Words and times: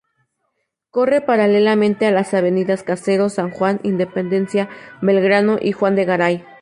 Corre 0.89 1.21
paralelamente 1.21 2.07
a 2.07 2.11
las 2.11 2.33
avenidas 2.33 2.81
Caseros, 2.81 3.33
San 3.33 3.51
Juan; 3.51 3.79
Independencia, 3.83 4.67
Belgrano 4.99 5.59
y 5.61 5.73
Juan 5.73 5.95
de 5.95 6.05
Garay. 6.05 6.43